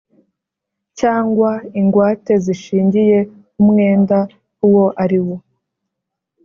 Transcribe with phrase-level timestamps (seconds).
[0.99, 1.49] Cyangwa
[1.79, 3.19] ingwate zishingiye
[3.61, 4.17] umwenda
[4.67, 5.35] uwo ariwo